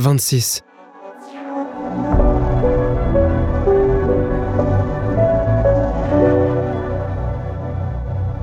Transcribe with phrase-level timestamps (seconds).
[0.00, 0.62] 26.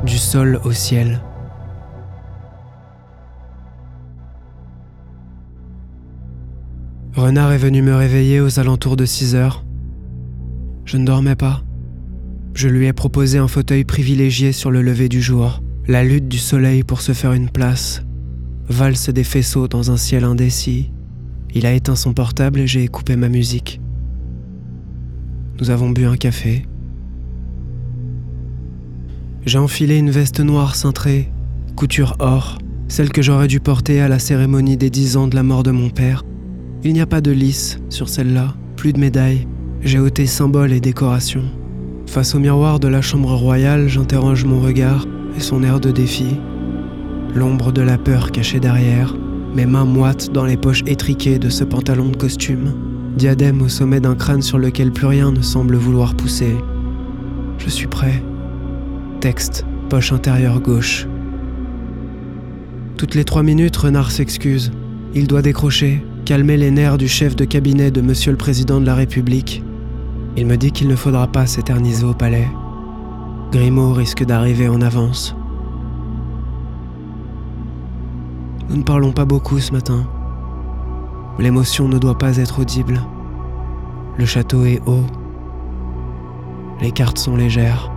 [0.04, 1.22] Du sol au ciel.
[7.14, 9.66] Renard est venu me réveiller aux alentours de 6 heures.
[10.84, 11.64] Je ne dormais pas.
[12.54, 16.38] Je lui ai proposé un fauteuil privilégié sur le lever du jour, la lutte du
[16.38, 18.04] soleil pour se faire une place,
[18.68, 20.92] valse des faisceaux dans un ciel indécis.
[21.56, 23.80] Il a éteint son portable et j'ai coupé ma musique.
[25.58, 26.68] Nous avons bu un café.
[29.46, 31.32] J'ai enfilé une veste noire cintrée,
[31.78, 32.58] couture or,
[32.90, 35.72] celle que j'aurais dû porter à la cérémonie des 10 ans de la mort de
[35.72, 36.24] mon père.
[36.84, 39.48] Il n'y a pas de lisse sur celle-là, plus de médailles.
[39.80, 41.46] J'ai ôté symboles et décorations.
[42.06, 45.06] Face au miroir de la chambre royale, j'interroge mon regard
[45.38, 46.36] et son air de défi.
[47.34, 49.16] L'ombre de la peur cachée derrière,
[49.56, 52.74] mes mains moites dans les poches étriquées de ce pantalon de costume,
[53.16, 56.58] diadème au sommet d'un crâne sur lequel plus rien ne semble vouloir pousser.
[57.58, 58.22] Je suis prêt.
[59.22, 61.08] Texte, poche intérieure gauche.
[62.98, 64.72] Toutes les trois minutes, Renard s'excuse.
[65.14, 68.86] Il doit décrocher, calmer les nerfs du chef de cabinet de Monsieur le Président de
[68.86, 69.64] la République.
[70.36, 72.48] Il me dit qu'il ne faudra pas s'éterniser au palais.
[73.54, 75.34] Grimaud risque d'arriver en avance.
[78.70, 80.06] Nous ne parlons pas beaucoup ce matin.
[81.38, 83.00] L'émotion ne doit pas être audible.
[84.18, 85.06] Le château est haut.
[86.82, 87.92] Les cartes sont légères.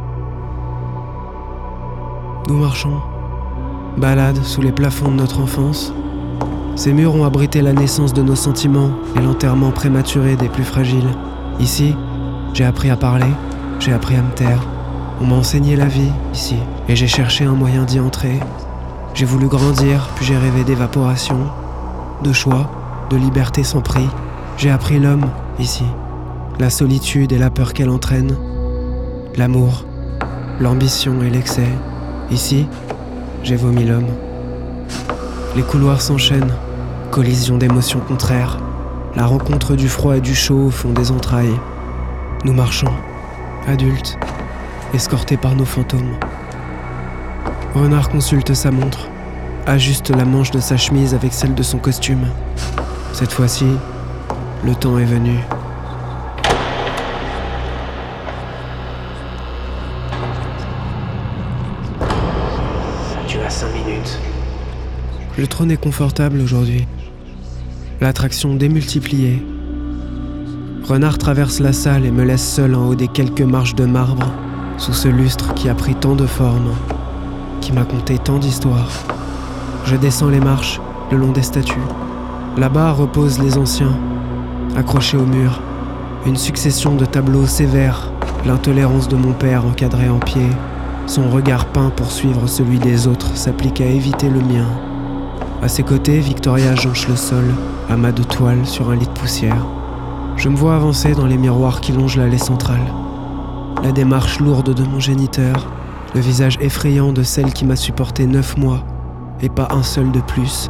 [2.48, 2.98] Nous marchons.
[3.97, 5.92] Balade sous les plafonds de notre enfance.
[6.77, 11.08] Ces murs ont abrité la naissance de nos sentiments et l'enterrement prématuré des plus fragiles.
[11.60, 11.97] Ici,
[12.53, 13.32] j'ai appris à parler,
[13.80, 14.62] j'ai appris à me taire.
[15.20, 16.56] On m'a enseigné la vie ici,
[16.88, 18.38] et j'ai cherché un moyen d'y entrer,
[19.19, 21.38] j'ai voulu grandir, puis j'ai rêvé d'évaporation,
[22.22, 22.70] de choix,
[23.11, 24.08] de liberté sans prix.
[24.56, 25.27] J'ai appris l'homme
[25.58, 25.83] ici,
[26.60, 28.36] la solitude et la peur qu'elle entraîne,
[29.34, 29.87] l'amour,
[30.60, 31.66] l'ambition et l'excès.
[32.31, 32.69] Ici,
[33.42, 34.06] j'ai vomi l'homme.
[35.56, 36.54] Les couloirs s'enchaînent,
[37.10, 38.60] collision d'émotions contraires,
[39.16, 41.59] la rencontre du froid et du chaud au fond des entrailles.
[42.44, 42.92] Nous marchons,
[43.66, 44.16] adultes,
[44.94, 46.15] escortés par nos fantômes.
[47.75, 49.09] Renard consulte sa montre,
[49.68, 52.26] ajuste la manche de sa chemise avec celle de son costume.
[53.12, 53.66] Cette fois-ci,
[54.64, 55.38] le temps est venu.
[63.26, 64.18] Tu as cinq minutes.
[65.36, 66.86] Le trône est confortable aujourd'hui.
[68.00, 69.44] L'attraction démultipliée.
[70.84, 74.32] Renard traverse la salle et me laisse seul en haut des quelques marches de marbre,
[74.78, 76.72] sous ce lustre qui a pris tant de formes
[77.60, 78.90] qui m'a conté tant d'histoires.
[79.91, 81.81] Je descends les marches le long des statues.
[82.59, 83.97] Là-bas reposent les anciens,
[84.76, 85.62] accrochés au mur.
[86.26, 88.12] Une succession de tableaux sévères,
[88.44, 90.47] l'intolérance de mon père encadré en pied.
[91.06, 94.66] Son regard peint pour suivre celui des autres s'applique à éviter le mien.
[95.62, 97.47] À ses côtés, Victoria jonche le sol,
[97.88, 99.65] amas de toile sur un lit de poussière.
[100.37, 102.93] Je me vois avancer dans les miroirs qui longent l'allée centrale.
[103.82, 105.66] La démarche lourde de mon géniteur,
[106.15, 108.84] le visage effrayant de celle qui m'a supporté neuf mois,
[109.41, 110.69] et pas un seul de plus.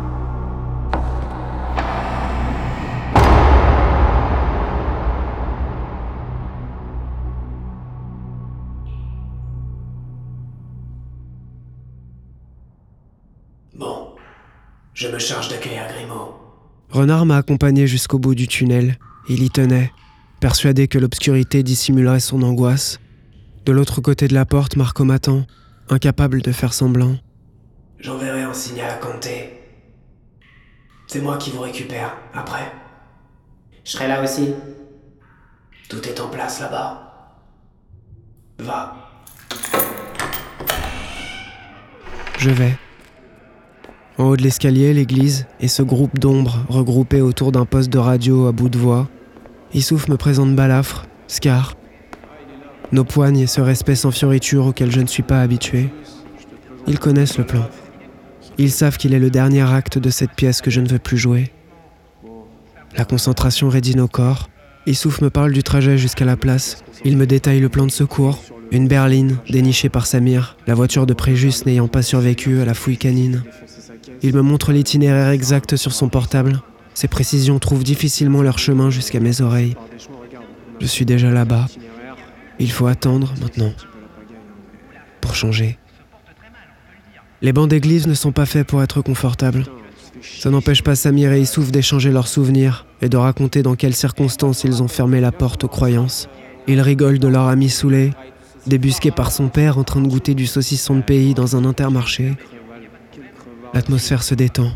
[13.75, 14.15] Bon,
[14.95, 16.35] je me charge d'accueillir Grimaud.
[16.91, 18.99] Renard m'a accompagné jusqu'au bout du tunnel.
[19.29, 19.93] Il y tenait,
[20.41, 22.99] persuadé que l'obscurité dissimulerait son angoisse.
[23.67, 25.45] De l'autre côté de la porte, Marco m'attend,
[25.91, 27.17] incapable de faire semblant.
[28.01, 29.59] J'enverrai un signal à Comté.
[31.09, 32.73] C'est moi qui vous récupère, après.
[33.85, 34.55] Je serai là aussi.
[35.89, 37.43] Tout est en place là-bas.
[38.61, 38.95] Va.
[42.39, 42.79] Je vais.
[44.17, 48.47] En haut de l'escalier, l'église et ce groupe d'ombres regroupés autour d'un poste de radio
[48.47, 49.09] à bout de voix.
[49.75, 51.75] Issouf me présente Balafre, Scar,
[52.93, 55.89] nos poignes et ce respect sans fioriture auquel je ne suis pas habitué.
[56.87, 57.69] Ils connaissent le plan.
[58.59, 61.17] Ils savent qu'il est le dernier acte de cette pièce que je ne veux plus
[61.17, 61.53] jouer.
[62.97, 64.49] La concentration raidit nos corps.
[64.87, 66.83] Issouf me parle du trajet jusqu'à la place.
[67.05, 68.43] Il me détaille le plan de secours.
[68.71, 72.99] Une berline dénichée par Samir, la voiture de Préjus n'ayant pas survécu à la fouille
[72.99, 73.43] canine.
[74.23, 76.61] Il me montre l'itinéraire exact sur son portable.
[76.93, 79.77] Ces précisions trouvent difficilement leur chemin jusqu'à mes oreilles.
[80.81, 81.67] Je suis déjà là-bas,
[82.59, 83.73] il faut attendre maintenant
[85.21, 85.79] pour changer.
[87.41, 89.65] Les bancs d'église ne sont pas faits pour être confortables.
[90.23, 94.65] Ça n'empêche pas Samir et Issouf d'échanger leurs souvenirs et de raconter dans quelles circonstances
[94.65, 96.29] ils ont fermé la porte aux croyances.
[96.67, 98.13] Ils rigolent de leur ami saoulé,
[98.67, 102.35] débusqué par son père en train de goûter du saucisson de pays dans un intermarché.
[103.73, 104.73] L'atmosphère se détend.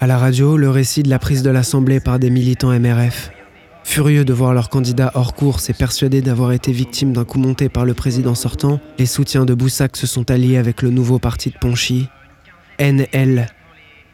[0.00, 3.30] À la radio, le récit de la prise de l'Assemblée par des militants MRF.
[3.84, 7.68] Furieux de voir leur candidat hors course et persuadés d'avoir été victimes d'un coup monté
[7.68, 11.50] par le président sortant, les soutiens de Boussac se sont alliés avec le nouveau parti
[11.50, 12.08] de Ponchy.
[12.80, 13.46] NL.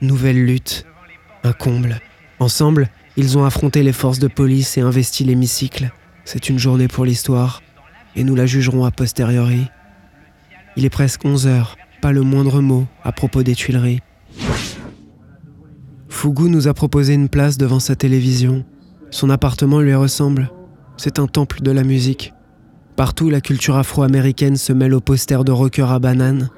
[0.02, 0.84] Nouvelle lutte.
[1.44, 2.00] Un comble.
[2.40, 5.93] Ensemble, ils ont affronté les forces de police et investi l'hémicycle.
[6.25, 7.62] C'est une journée pour l'histoire,
[8.17, 9.67] et nous la jugerons a posteriori.
[10.76, 14.00] Il est presque 11 heures, pas le moindre mot à propos des Tuileries.
[16.08, 18.64] Fougou nous a proposé une place devant sa télévision.
[19.11, 20.51] Son appartement lui ressemble.
[20.97, 22.33] C'est un temple de la musique.
[22.97, 26.51] Partout, la culture afro-américaine se mêle aux posters de rockers à bananes.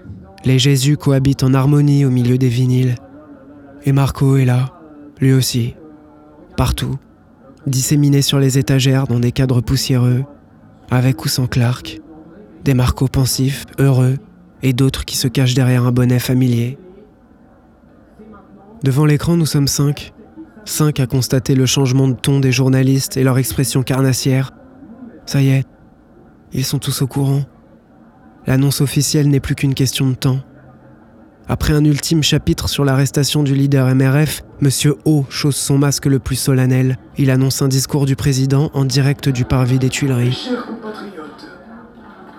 [0.45, 2.97] Les Jésus cohabitent en harmonie au milieu des vinyles.
[3.85, 4.73] Et Marco est là,
[5.21, 5.75] lui aussi.
[6.57, 6.97] Partout,
[7.67, 10.25] disséminé sur les étagères dans des cadres poussiéreux,
[10.91, 12.01] avec ou sans Clark.
[12.65, 14.19] Des Marco pensifs, heureux,
[14.63, 16.79] et d'autres qui se cachent derrière un bonnet familier.
[18.83, 20.13] Devant l'écran, nous sommes cinq,
[20.65, 24.53] Cinq à constater le changement de ton des journalistes et leur expression carnassière.
[25.27, 25.65] Ça y est,
[26.53, 27.43] ils sont tous au courant.
[28.47, 30.41] L'annonce officielle n'est plus qu'une question de temps.
[31.49, 36.21] Après un ultime chapitre sur l'arrestation du leader MRF, Monsieur O chausse son masque le
[36.21, 36.97] plus solennel.
[37.19, 40.33] Il annonce un discours du président en direct du parvis des Tuileries.
[40.33, 41.49] Chers compatriotes,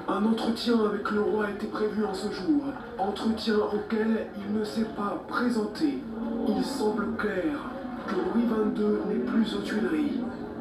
[0.07, 2.63] un entretien avec le roi était prévu en ce jour.
[2.97, 5.99] Entretien auquel il ne s'est pas présenté.
[6.47, 7.72] Il semble clair
[8.07, 10.19] que Louis XXII n'est plus aux Tuileries.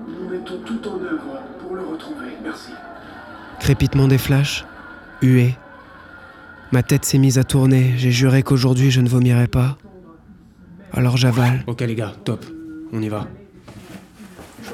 [0.08, 2.28] Nous mettons tout en œuvre pour le retrouver.
[2.42, 2.72] Merci.
[3.60, 4.64] Crépitement des flashs,
[5.22, 5.56] huée.
[6.72, 9.76] Ma tête s'est mise à tourner, j'ai juré qu'aujourd'hui je ne vomirais pas.
[10.92, 11.64] Alors j'avale.
[11.66, 12.44] Ok les gars, top.
[12.92, 13.26] On y va.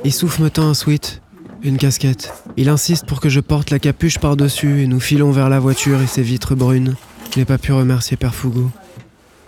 [0.04, 1.22] Il souffle me tend un sweat,
[1.62, 2.32] une casquette.
[2.56, 6.00] Il insiste pour que je porte la capuche par-dessus et nous filons vers la voiture
[6.00, 6.94] et ses vitres brunes.
[7.32, 8.70] Je n'ai pas pu remercier Père Fougou.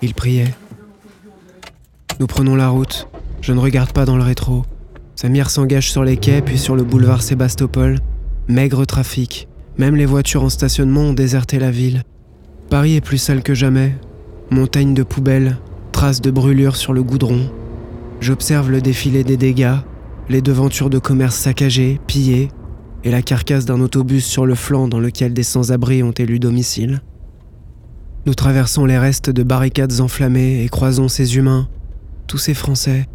[0.02, 0.54] Il priait.
[2.18, 3.09] Nous prenons la route.
[3.40, 4.64] Je ne regarde pas dans le rétro.
[5.16, 7.98] Samir s'engage sur les quais puis sur le boulevard Sébastopol.
[8.48, 9.48] Maigre trafic.
[9.78, 12.02] Même les voitures en stationnement ont déserté la ville.
[12.68, 13.94] Paris est plus sale que jamais.
[14.50, 15.58] Montagne de poubelles,
[15.92, 17.50] traces de brûlures sur le goudron.
[18.20, 19.76] J'observe le défilé des dégâts,
[20.28, 22.48] les devantures de commerce saccagées, pillées,
[23.04, 27.00] et la carcasse d'un autobus sur le flanc dans lequel des sans-abri ont élu domicile.
[28.26, 31.68] Nous traversons les restes de barricades enflammées et croisons ces humains,
[32.26, 33.06] tous ces Français,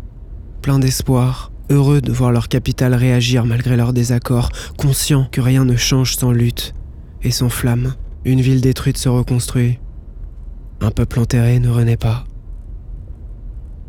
[0.66, 5.76] pleins d'espoir, heureux de voir leur capitale réagir malgré leurs désaccords, conscients que rien ne
[5.76, 6.74] change sans lutte
[7.22, 7.94] et sans flamme.
[8.24, 9.78] Une ville détruite se reconstruit.
[10.82, 12.24] Un peuple enterré ne renaît pas.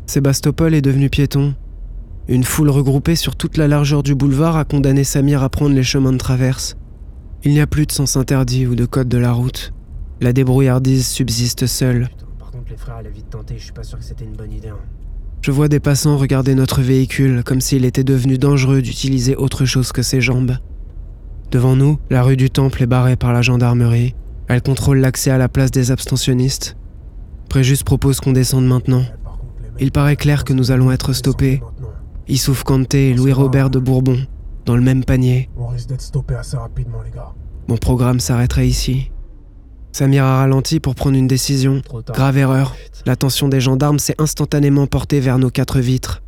[0.05, 1.55] Sébastopol est devenu piéton.
[2.27, 5.81] Une foule regroupée sur toute la largeur du boulevard a condamné Samir à prendre les
[5.81, 6.77] chemins de traverse.
[7.43, 9.73] Il n'y a plus de sens interdit ou de code de la route.
[10.21, 12.07] La débrouillardise subsiste seule.
[15.41, 19.91] Je vois des passants regarder notre véhicule comme s'il était devenu dangereux d'utiliser autre chose
[19.91, 20.57] que ses jambes.
[21.51, 24.15] Devant nous, la rue du Temple est barrée par la gendarmerie.
[24.47, 26.75] Elle contrôle l'accès à la place des abstentionnistes.
[27.49, 29.03] Préjus propose qu'on descende maintenant.
[29.79, 31.61] Il paraît clair que nous allons être stoppés.
[32.27, 34.19] Issouf Kanté et Louis-Robert de Bourbon,
[34.65, 35.49] dans le même panier.
[35.57, 37.31] On risque d'être stoppé assez rapidement, les gars.
[37.69, 39.11] Mon programme s'arrêterait ici.
[39.97, 41.81] Samir a ralenti pour prendre une décision.
[42.13, 42.75] Grave erreur.
[43.07, 46.21] L'attention des gendarmes s'est instantanément portée vers nos quatre vitres.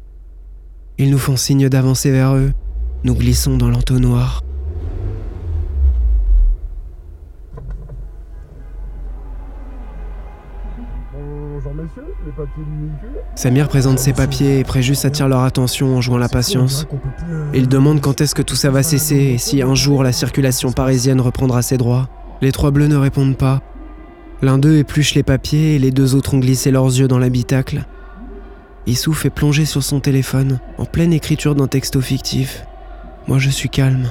[0.98, 2.52] Ils nous font signe d'avancer vers eux.
[3.04, 4.42] Nous glissons dans l'entonnoir.
[11.14, 13.22] Bonjour, messieurs, les papiers du véhicule.
[13.36, 16.88] Samir présente ses papiers et Préjus attire leur attention en jouant la patience.
[17.54, 20.72] Il demande quand est-ce que tout ça va cesser et si un jour la circulation
[20.72, 22.10] parisienne reprendra ses droits.
[22.42, 23.62] Les trois bleus ne répondent pas.
[24.42, 27.84] L'un d'eux épluche les papiers et les deux autres ont glissé leurs yeux dans l'habitacle.
[28.88, 32.66] Issouf est plongé sur son téléphone, en pleine écriture d'un texto fictif.
[33.28, 34.08] Moi je suis calme.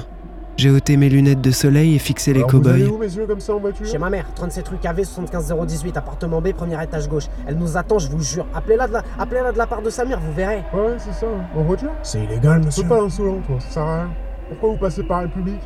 [0.57, 2.89] J'ai ôté mes lunettes de soleil et fixé les Alors, cow-boys.
[2.91, 3.85] où, messieurs, comme ça en voiture?
[3.85, 7.27] Chez ma mère, 37 rue KV 75018, appartement B, premier étage gauche.
[7.47, 8.45] Elle nous attend, je vous jure.
[8.53, 9.03] Appelez-la de, la...
[9.17, 10.61] Appelez-la de la part de Samir, vous verrez.
[10.73, 11.27] Ouais, c'est ça.
[11.55, 11.91] En voiture?
[12.03, 14.09] C'est illégal, C'est pas insolent, toi, ça sert à rien.
[14.49, 15.61] Pourquoi vous passez par République?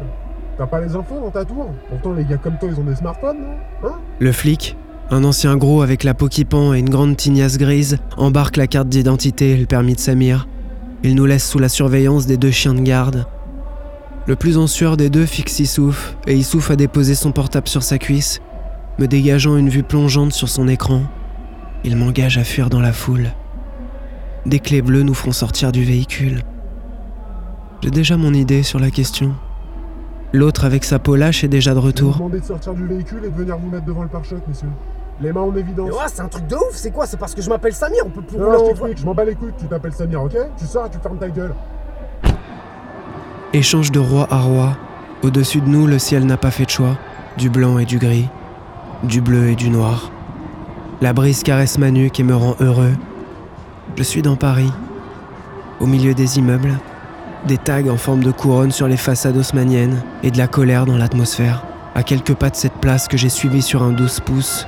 [0.57, 2.95] T'as pas les infos dans ta tour Pourtant, les gars comme toi, ils ont des
[2.95, 4.77] smartphones, non Hein Le flic,
[5.09, 8.67] un ancien gros avec la peau qui pend et une grande tignasse grise, embarque la
[8.67, 10.47] carte d'identité et le permis de Samir.
[11.03, 13.25] Il nous laisse sous la surveillance des deux chiens de garde.
[14.25, 17.83] Le plus en sueur des deux fixe Issouf, et Issouf a déposé son portable sur
[17.83, 18.39] sa cuisse,
[18.99, 21.01] me dégageant une vue plongeante sur son écran.
[21.83, 23.31] Il m'engage à fuir dans la foule.
[24.45, 26.41] Des clés bleues nous feront sortir du véhicule.
[27.81, 29.35] J'ai déjà mon idée sur la question.
[30.33, 32.13] L'autre avec sa peau lâche est déjà de Je vais vous retour.
[32.15, 34.67] demander de sortir du véhicule et de venir vous mettre devant le pare-choc, messieurs.
[35.21, 35.89] Les mains en évidence.
[35.91, 37.05] Mais ouais, c'est un truc de ouf, c'est quoi?
[37.05, 39.13] C'est parce que je m'appelle Samir, on peut plus Non, rouler non, en je m'en
[39.13, 40.35] bats les couilles, tu t'appelles Samir, ok?
[40.57, 41.53] Tu sors et tu fermes ta gueule.
[43.53, 44.75] Échange de roi à roi.
[45.21, 46.97] Au-dessus de nous, le ciel n'a pas fait de choix.
[47.37, 48.27] Du blanc et du gris.
[49.03, 50.11] Du bleu et du noir.
[51.01, 52.93] La brise caresse ma nuque et me rend heureux.
[53.95, 54.71] Je suis dans Paris.
[55.79, 56.73] Au milieu des immeubles.
[57.47, 60.97] Des tags en forme de couronne sur les façades haussmanniennes et de la colère dans
[60.97, 61.65] l'atmosphère.
[61.95, 64.65] À quelques pas de cette place que j'ai suivie sur un 12 pouces,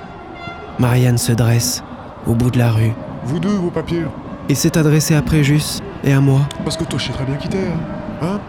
[0.78, 1.84] Marianne se dresse
[2.28, 2.92] au bout de la rue
[3.24, 4.04] Vous deux, vos papiers.
[4.50, 6.42] et s'est adressée à Préjus et à moi.
[6.64, 7.58] Parce que toi, je sais très bien qui t'es,
[8.22, 8.28] hein?
[8.28, 8.40] Hein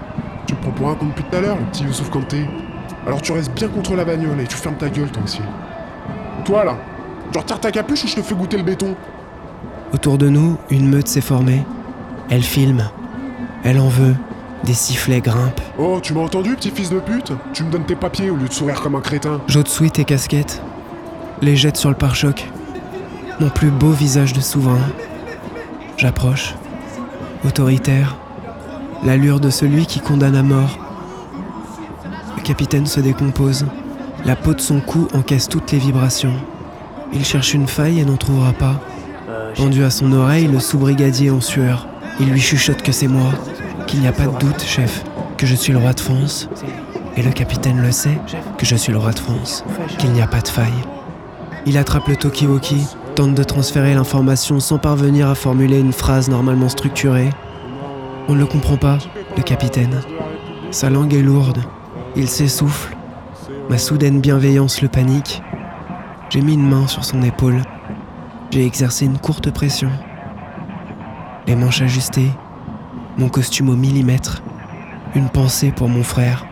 [0.46, 2.46] Tu me prends pour un con depuis tout à l'heure, le petit Youssouf Kanté.
[3.06, 5.40] Alors tu restes bien contre la bagnole et tu fermes ta gueule, toi aussi.
[6.44, 6.76] Toi, là,
[7.32, 8.94] tu retires ta capuche ou je te fais goûter le béton?
[9.94, 11.62] Autour de nous, une meute s'est formée.
[12.28, 12.90] Elle filme.
[13.66, 14.14] Elle en veut.
[14.62, 15.60] Des sifflets grimpent.
[15.76, 17.32] Oh, tu m'as entendu, petit fils de pute?
[17.52, 19.40] Tu me donnes tes papiers au lieu de sourire comme un crétin.
[19.48, 20.62] J'ôte suite et casquette.
[21.42, 22.48] Les jette sur le pare-choc.
[23.40, 24.78] Mon plus beau visage de souverain.
[25.96, 26.54] J'approche.
[27.44, 28.16] Autoritaire.
[29.04, 30.78] L'allure de celui qui condamne à mort.
[32.36, 33.66] Le capitaine se décompose.
[34.24, 36.34] La peau de son cou encaisse toutes les vibrations.
[37.12, 38.80] Il cherche une faille et n'en trouvera pas.
[39.56, 41.88] Pendu à son oreille, le sous-brigadier en sueur.
[42.20, 43.32] Il lui chuchote que c'est moi,
[43.86, 45.04] qu'il n'y a pas de doute, chef,
[45.36, 46.48] que je suis le roi de France.
[47.16, 48.18] Et le capitaine le sait,
[48.58, 49.64] que je suis le roi de France,
[49.98, 50.84] qu'il n'y a pas de faille.
[51.64, 56.68] Il attrape le talkie-walkie, tente de transférer l'information sans parvenir à formuler une phrase normalement
[56.68, 57.30] structurée.
[58.28, 58.98] On ne le comprend pas,
[59.36, 60.02] le capitaine.
[60.70, 61.62] Sa langue est lourde,
[62.16, 62.96] il s'essouffle.
[63.70, 65.42] Ma soudaine bienveillance le panique.
[66.28, 67.62] J'ai mis une main sur son épaule.
[68.50, 69.90] J'ai exercé une courte pression.
[71.46, 72.30] Les manches ajustées,
[73.18, 74.42] mon costume au millimètre,
[75.14, 76.46] une pensée pour mon frère.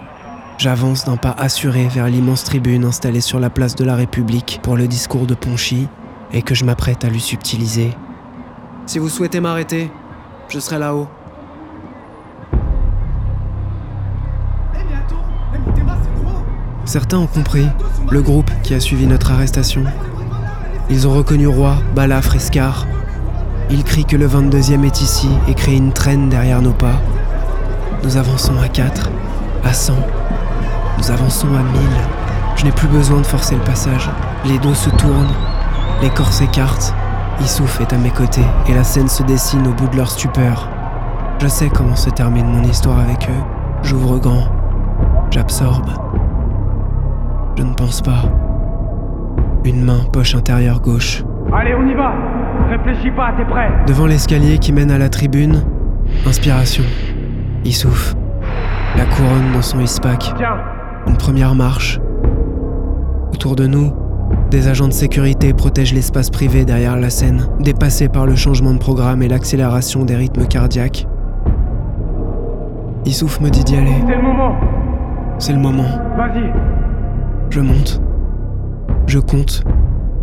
[0.57, 4.77] J'avance d'un pas assuré vers l'immense tribune installée sur la place de la République pour
[4.77, 5.89] le discours de Ponchy
[6.33, 7.93] et que je m'apprête à lui subtiliser.
[8.87, 9.91] Si vous souhaitez m'arrêter,
[10.49, 11.09] je serai là-haut.
[16.85, 17.67] Certains ont compris,
[18.11, 19.85] le groupe qui a suivi notre arrestation.
[20.91, 22.41] Ils ont reconnu Roi, Balafre et
[23.71, 27.01] Ils crient que le 22e est ici et créent une traîne derrière nos pas.
[28.03, 29.11] Nous avançons à 4,
[29.65, 29.95] à 100,
[30.99, 31.89] nous avançons à 1000.
[32.57, 34.11] Je n'ai plus besoin de forcer le passage.
[34.45, 35.35] Les dos se tournent,
[36.03, 36.95] les corps s'écartent.
[37.41, 40.69] Issouf est à mes côtés et la scène se dessine au bout de leur stupeur.
[41.41, 43.43] Je sais comment se termine mon histoire avec eux.
[43.83, 44.49] J'ouvre grand,
[45.31, 45.91] j'absorbe.
[47.57, 48.23] Je ne pense pas.
[49.65, 51.25] Une main poche intérieure gauche.
[51.53, 52.13] Allez, on y va
[52.71, 55.63] Réfléchis pas, t'es prêt Devant l'escalier qui mène à la tribune,
[56.27, 56.85] inspiration.
[57.65, 58.15] Issouf.
[58.97, 60.33] La couronne dans son ispac.
[60.37, 60.57] Tiens,
[61.07, 62.01] Une première marche.
[63.33, 63.93] Autour de nous,
[64.51, 68.79] des agents de sécurité protègent l'espace privé derrière la scène, dépassés par le changement de
[68.79, 71.07] programme et l'accélération des rythmes cardiaques.
[73.05, 73.97] Issouf me dit d'y aller.
[74.07, 74.57] c'est le moment
[75.39, 75.89] C'est le moment.
[76.17, 76.53] Vas-y
[77.51, 78.01] Je monte.
[79.07, 79.63] Je compte,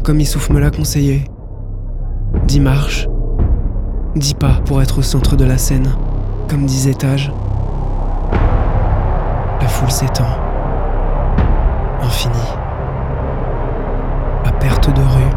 [0.03, 1.25] comme Issouf me l'a conseillé.
[2.51, 3.07] Dix marches.
[4.13, 5.87] Dix pas pour être au centre de la scène,
[6.49, 7.31] comme dix étages.
[9.61, 10.27] La foule s'étend.
[12.03, 12.43] Infini.
[14.43, 15.31] À perte de rue.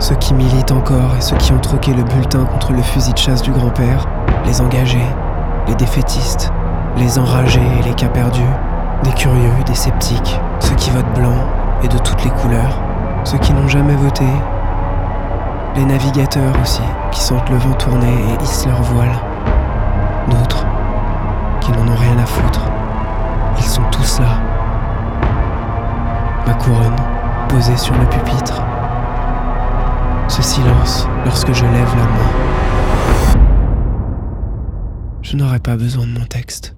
[0.00, 3.18] Ceux qui militent encore et ceux qui ont troqué le bulletin contre le fusil de
[3.18, 4.06] chasse du grand-père,
[4.44, 5.08] les engagés,
[5.66, 6.52] les défaitistes,
[6.98, 8.42] les enragés et les cas perdus,
[9.02, 11.48] des curieux, des sceptiques, ceux qui votent blanc
[11.82, 12.82] et de toutes les couleurs,
[13.24, 14.26] ceux qui n'ont jamais voté,
[15.76, 19.14] les navigateurs aussi, qui sentent le vent tourner et hissent leur voile,
[20.30, 20.64] d'autres
[21.60, 22.60] qui n'en ont rien à foutre.
[23.58, 24.40] Ils sont tous là.
[26.46, 26.96] Ma couronne
[27.48, 28.62] posée sur le pupitre.
[30.28, 33.40] Ce silence lorsque je lève la main.
[35.22, 36.74] Je n'aurai pas besoin de mon texte.